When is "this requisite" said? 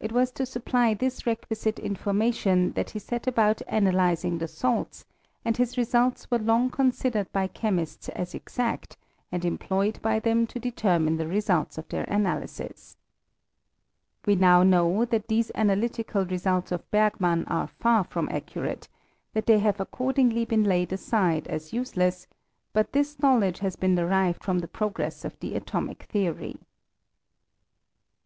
0.92-1.78